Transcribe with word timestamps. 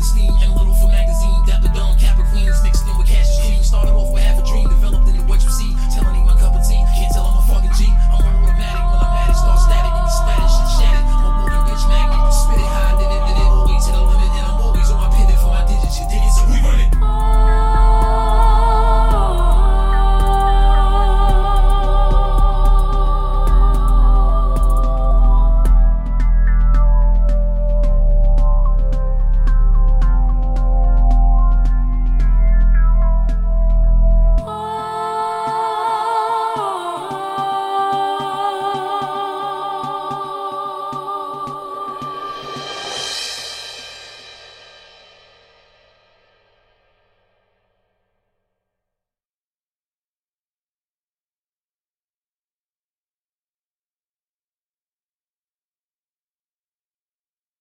the 0.00 0.06
steam 0.06 0.34
and 0.40 0.54
little 0.54 0.69